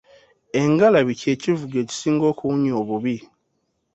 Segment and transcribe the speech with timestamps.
[0.61, 3.17] Engalabi kye kivuga ekisinga okuwunya obubi.